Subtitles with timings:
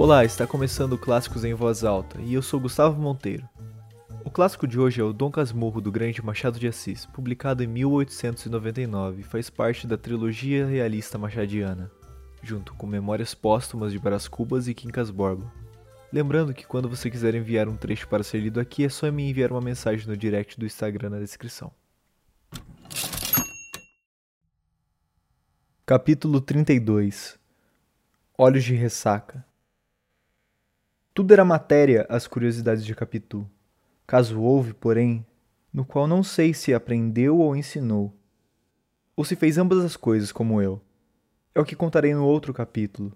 [0.00, 3.46] Olá, está começando Clássicos em Voz Alta e eu sou Gustavo Monteiro.
[4.24, 7.66] O clássico de hoje é o Dom Casmurro do Grande Machado de Assis, publicado em
[7.66, 11.90] 1899 e faz parte da trilogia realista machadiana,
[12.42, 15.52] junto com Memórias Póstumas de Brás Cubas e Quincas Borgo.
[16.10, 19.28] Lembrando que quando você quiser enviar um trecho para ser lido aqui, é só me
[19.28, 21.70] enviar uma mensagem no direct do Instagram na descrição.
[25.84, 27.38] Capítulo 32
[28.38, 29.49] Olhos de Ressaca
[31.12, 33.48] Tudo era matéria às curiosidades de Capitu.
[34.06, 35.26] Caso houve, porém,
[35.72, 38.16] no qual não sei se aprendeu ou ensinou,
[39.16, 40.80] ou se fez ambas as coisas como eu.
[41.52, 43.12] É o que contarei no outro capítulo.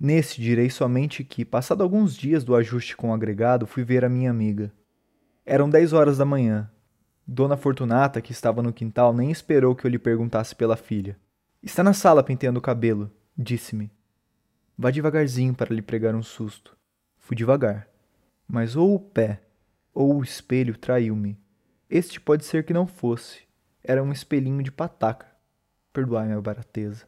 [0.00, 4.08] Nesse direi somente que, passado alguns dias do ajuste com o agregado, fui ver a
[4.08, 4.72] minha amiga.
[5.44, 6.70] Eram dez horas da manhã.
[7.26, 11.18] Dona Fortunata, que estava no quintal, nem esperou que eu lhe perguntasse pela filha.
[11.62, 13.90] Está na sala penteando o cabelo, disse-me.
[14.78, 16.76] Vá devagarzinho para lhe pregar um susto.
[17.24, 17.88] Fui devagar.
[18.46, 19.40] Mas ou o pé,
[19.94, 21.38] ou o espelho traiu-me.
[21.88, 23.44] Este pode ser que não fosse.
[23.82, 25.26] Era um espelhinho de pataca.
[25.90, 27.06] Perdoai minha barateza.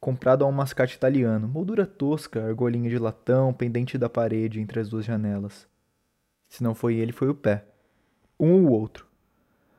[0.00, 4.88] Comprado a um mascate italiano, moldura tosca, argolinha de latão, pendente da parede entre as
[4.88, 5.68] duas janelas.
[6.48, 7.64] Se não foi ele, foi o pé.
[8.40, 9.06] Um ou outro.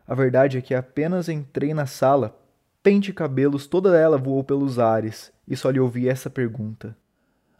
[0.07, 2.41] A verdade é que apenas entrei na sala,
[2.81, 6.95] pente cabelos, toda ela voou pelos ares, e só lhe ouvi essa pergunta.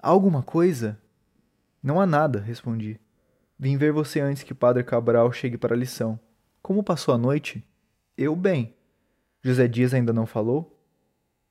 [0.01, 0.97] Alguma coisa?
[1.85, 2.99] Não há nada, respondi.
[3.59, 6.19] Vim ver você antes que Padre Cabral chegue para a lição.
[6.59, 7.63] Como passou a noite?
[8.17, 8.73] Eu bem.
[9.43, 10.81] José Dias ainda não falou?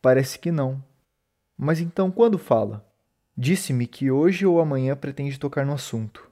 [0.02, 0.82] Parece que não.
[1.56, 2.84] Mas então quando fala?
[3.36, 6.28] Disse-me que hoje ou amanhã pretende tocar no assunto.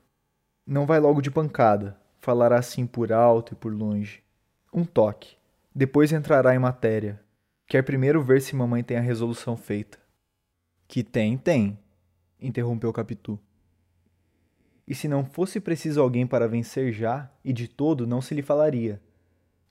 [0.66, 4.20] Não vai logo de pancada, falará assim por alto e por longe.
[4.74, 5.36] Um toque.
[5.72, 7.22] Depois entrará em matéria.
[7.68, 9.96] Quer primeiro ver se mamãe tem a resolução feita.
[10.88, 11.78] Que tem, tem
[12.40, 13.38] interrompeu Capitu.
[14.86, 18.42] E se não fosse preciso alguém para vencer já, e de todo não se lhe
[18.42, 19.00] falaria.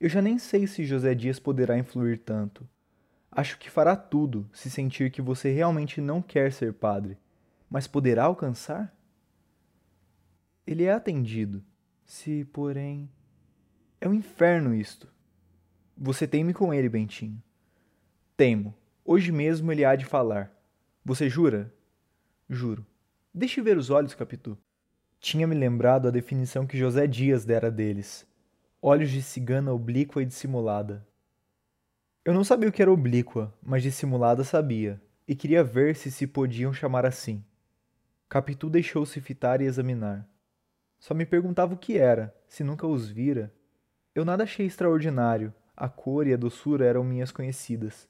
[0.00, 2.68] Eu já nem sei se José Dias poderá influir tanto.
[3.30, 7.16] Acho que fará tudo se sentir que você realmente não quer ser padre,
[7.70, 8.94] mas poderá alcançar?
[10.66, 11.64] Ele é atendido.
[12.04, 13.08] Se, porém.
[14.00, 15.08] É um inferno isto.
[15.96, 17.42] Você teme com ele, Bentinho.
[18.36, 18.74] Temo.
[19.04, 20.52] Hoje mesmo ele há de falar.
[21.04, 21.72] Você jura?
[22.48, 22.86] Juro.
[23.32, 24.58] Deixe ver os olhos, Capitu.
[25.22, 28.26] Tinha-me lembrado a definição que José Dias dera deles.
[28.82, 31.06] Olhos de cigana oblíqua e dissimulada.
[32.24, 36.26] Eu não sabia o que era oblíqua, mas dissimulada sabia, e queria ver se se
[36.26, 37.44] podiam chamar assim.
[38.28, 40.28] Capitu deixou-se fitar e examinar.
[40.98, 43.54] Só me perguntava o que era, se nunca os vira.
[44.16, 48.08] Eu nada achei extraordinário, a cor e a doçura eram minhas conhecidas.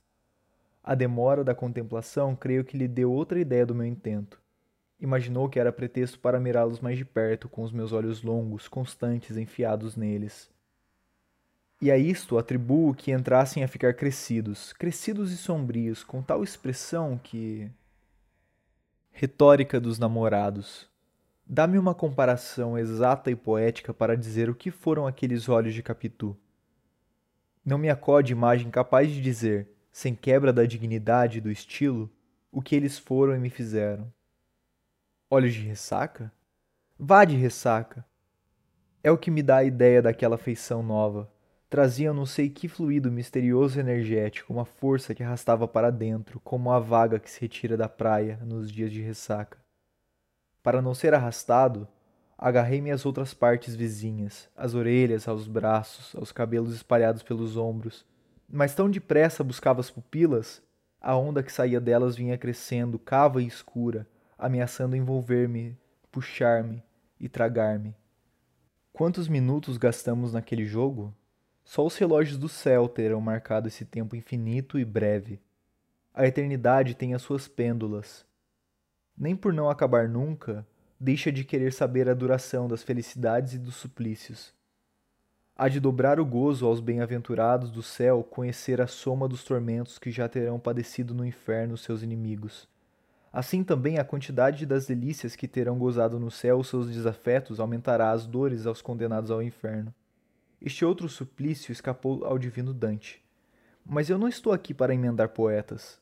[0.82, 4.41] A demora da contemplação creio que lhe deu outra ideia do meu intento.
[5.02, 9.36] Imaginou que era pretexto para mirá-los mais de perto, com os meus olhos longos, constantes,
[9.36, 10.48] enfiados neles.
[11.80, 17.18] E a isto atribuo que entrassem a ficar crescidos, crescidos e sombrios, com tal expressão
[17.20, 17.68] que.
[19.10, 20.88] Retórica dos namorados.
[21.44, 26.36] Dá-me uma comparação exata e poética para dizer o que foram aqueles olhos de Capitu.
[27.64, 32.08] Não me acode imagem capaz de dizer, sem quebra da dignidade do estilo,
[32.52, 34.08] o que eles foram e me fizeram.
[35.34, 36.30] Olhos de ressaca?
[36.98, 38.04] Vá de ressaca!
[39.02, 41.26] É o que me dá a ideia daquela feição nova.
[41.70, 46.70] Trazia não sei que fluido misterioso e energético, uma força que arrastava para dentro, como
[46.70, 49.56] a vaga que se retira da praia nos dias de ressaca.
[50.62, 51.88] Para não ser arrastado,
[52.36, 58.04] agarrei-me às outras partes vizinhas, às orelhas, aos braços, aos cabelos espalhados pelos ombros,
[58.46, 60.62] mas tão depressa buscava as pupilas,
[61.00, 64.06] a onda que saía delas vinha crescendo, cava e escura,
[64.44, 65.78] ameaçando envolver-me,
[66.10, 66.82] puxar-me
[67.18, 67.94] e tragar-me.
[68.92, 71.14] Quantos minutos gastamos naquele jogo?
[71.64, 75.40] Só os relógios do céu terão marcado esse tempo infinito e breve.
[76.12, 78.26] A eternidade tem as suas pêndulas.
[79.16, 80.66] Nem por não acabar nunca,
[80.98, 84.52] deixa de querer saber a duração das felicidades e dos suplícios
[85.62, 90.10] há de dobrar o gozo aos bem-aventurados do céu conhecer a soma dos tormentos que
[90.10, 92.68] já terão padecido no inferno seus inimigos.
[93.32, 98.10] Assim também a quantidade das delícias que terão gozado no céu os seus desafetos aumentará
[98.10, 99.94] as dores aos condenados ao inferno.
[100.60, 103.22] Este outro suplício escapou ao divino Dante.
[103.84, 105.98] Mas eu não estou aqui para emendar poetas.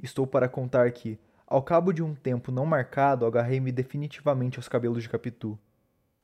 [0.00, 5.02] Estou para contar que, ao cabo de um tempo não marcado, agarrei-me definitivamente aos cabelos
[5.02, 5.58] de Capitu,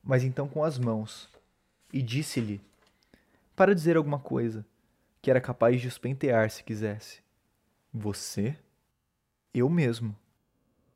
[0.03, 1.27] mas então com as mãos,
[1.91, 2.61] e disse-lhe,
[3.55, 4.65] para dizer alguma coisa,
[5.21, 7.21] que era capaz de os pentear se quisesse.
[7.91, 8.55] Você?
[9.57, 10.13] Eu mesmo.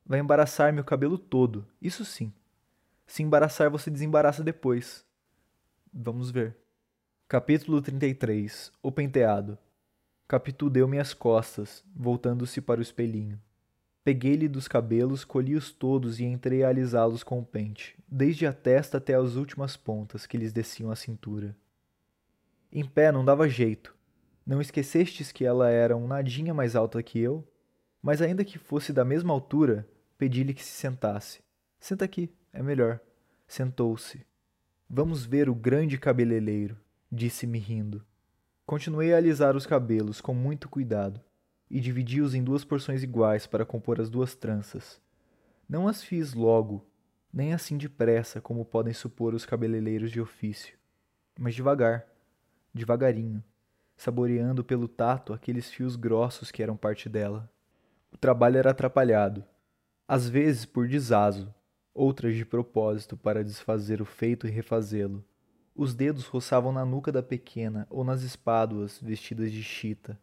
[0.04, 2.30] Vai embaraçar-me o cabelo todo, isso sim.
[3.06, 5.02] Se embaraçar, você desembaraça depois.
[5.90, 6.54] Vamos ver.
[7.26, 9.56] Capítulo 33 O Penteado
[10.28, 13.40] Capitu deu-me as costas, voltando-se para o espelhinho.
[14.04, 18.98] Peguei-lhe dos cabelos, colhi-os todos e entrei a alisá-los com o pente, desde a testa
[18.98, 21.56] até as últimas pontas que lhes desciam a cintura.
[22.70, 23.96] Em pé não dava jeito.
[24.44, 27.49] Não esquecestes que ela era um nadinha mais alta que eu?
[28.02, 31.40] Mas ainda que fosse da mesma altura, pedi-lhe que se sentasse.
[31.78, 33.00] Senta aqui, é melhor.
[33.46, 34.24] Sentou-se.
[34.88, 36.76] Vamos ver o grande cabeleireiro,
[37.10, 38.04] disse-me rindo.
[38.66, 41.20] Continuei a alisar os cabelos com muito cuidado
[41.70, 45.00] e dividi-os em duas porções iguais para compor as duas tranças.
[45.68, 46.84] Não as fiz logo,
[47.32, 50.76] nem assim depressa como podem supor os cabeleireiros de ofício,
[51.38, 52.06] mas devagar,
[52.74, 53.42] devagarinho,
[53.96, 57.48] saboreando pelo tato aqueles fios grossos que eram parte dela.
[58.12, 59.44] O trabalho era atrapalhado,
[60.06, 61.54] às vezes por desazo,
[61.94, 65.24] outras de propósito para desfazer o feito e refazê-lo.
[65.74, 70.18] Os dedos roçavam na nuca da pequena ou nas espáduas vestidas de chita,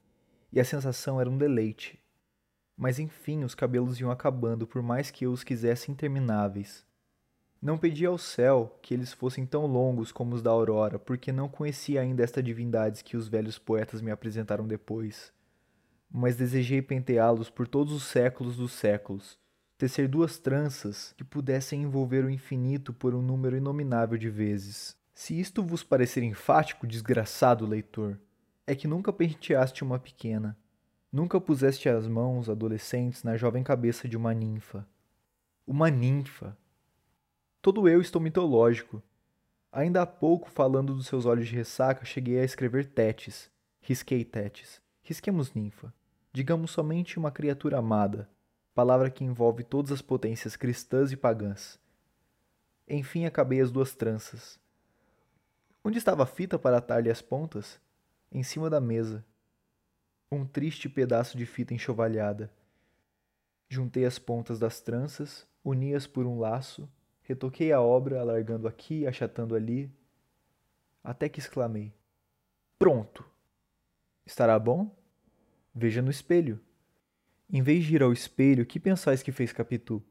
[0.52, 2.00] e a sensação era um deleite.
[2.76, 6.86] Mas enfim os cabelos iam acabando por mais que eu os quisesse intermináveis.
[7.60, 11.50] Não pedi ao céu que eles fossem tão longos como os da aurora, porque não
[11.50, 15.34] conhecia ainda esta divindade que os velhos poetas me apresentaram depois.
[16.12, 19.38] Mas desejei penteá-los por todos os séculos dos séculos,
[19.78, 24.98] tecer duas tranças que pudessem envolver o infinito por um número inominável de vezes.
[25.14, 28.20] Se isto vos parecer enfático, desgraçado leitor,
[28.66, 30.58] é que nunca penteaste uma pequena,
[31.12, 34.88] nunca puseste as mãos adolescentes na jovem cabeça de uma ninfa.
[35.66, 36.58] Uma ninfa!
[37.62, 39.04] Todo eu estou mitológico.
[39.72, 43.52] Ainda há pouco, falando dos seus olhos de ressaca, cheguei a escrever tetes.
[43.82, 44.82] Risquei tetes.
[45.02, 45.94] Risquemos ninfa.
[46.38, 48.30] Digamos somente uma criatura amada,
[48.76, 51.80] palavra que envolve todas as potências cristãs e pagãs.
[52.88, 54.60] Enfim, acabei as duas tranças.
[55.84, 57.82] Onde estava a fita para atar-lhe as pontas?
[58.32, 59.26] Em cima da mesa.
[60.32, 62.54] Um triste pedaço de fita enxovalhada.
[63.68, 66.88] Juntei as pontas das tranças, uni-as por um laço,
[67.24, 69.92] retoquei a obra, alargando aqui, achatando ali,
[71.04, 71.92] até que exclamei:
[72.78, 73.26] Pronto!
[74.24, 74.96] Estará bom?
[75.80, 76.60] Veja no espelho.
[77.48, 80.02] Em vez de ir ao espelho, que pensais que fez Capitu?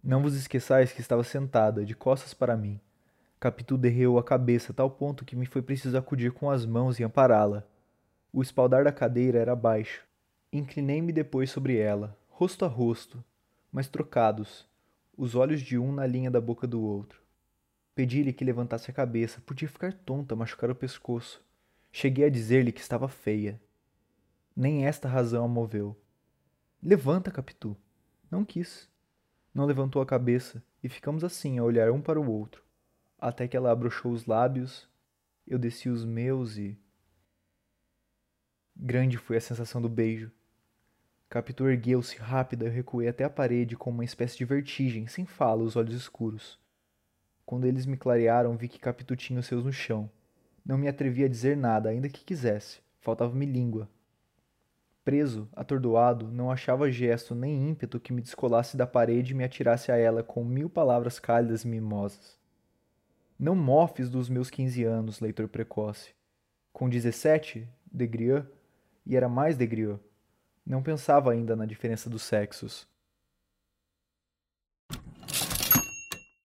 [0.00, 2.80] Não vos esqueçais que estava sentada, de costas para mim.
[3.40, 7.00] Capitu derreou a cabeça a tal ponto que me foi preciso acudir com as mãos
[7.00, 7.66] e ampará-la.
[8.32, 10.04] O espaldar da cadeira era baixo.
[10.52, 13.18] Inclinei-me depois sobre ela, rosto a rosto,
[13.72, 14.68] mas trocados,
[15.16, 17.20] os olhos de um na linha da boca do outro.
[17.92, 21.42] Pedi-lhe que levantasse a cabeça, podia ficar tonta, machucar o pescoço.
[21.90, 23.60] Cheguei a dizer-lhe que estava feia.
[24.60, 25.96] Nem esta razão a moveu.
[26.82, 27.76] Levanta, Capitu.
[28.28, 28.90] Não quis.
[29.54, 32.64] Não levantou a cabeça e ficamos assim a olhar um para o outro,
[33.20, 34.88] até que ela abrochou os lábios,
[35.46, 36.76] eu desci os meus e.
[38.74, 40.32] Grande foi a sensação do beijo.
[41.28, 45.24] Capitu ergueu-se rápida e eu recuei até a parede com uma espécie de vertigem, sem
[45.24, 46.58] fala, os olhos escuros.
[47.46, 50.10] Quando eles me clarearam, vi que Capitu tinha os seus no chão.
[50.66, 52.80] Não me atrevi a dizer nada, ainda que quisesse.
[52.98, 53.88] Faltava-me língua.
[55.08, 59.90] Preso, atordoado, não achava gesto nem ímpeto que me descolasse da parede e me atirasse
[59.90, 62.38] a ela com mil palavras cálidas e mimosas.
[63.38, 66.10] Não mofes dos meus quinze anos, leitor precoce.
[66.74, 68.44] Com dezessete, degrieux,
[69.06, 69.98] e era mais degrieux.
[70.62, 72.86] Não pensava ainda na diferença dos sexos.